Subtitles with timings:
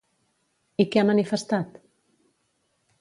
[0.83, 1.77] I què ha manifestat?